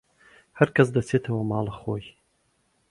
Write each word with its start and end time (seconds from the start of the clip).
هەرکەسە 0.59 0.91
دەچێتەوە 0.95 1.41
ماڵەخۆی 1.51 2.05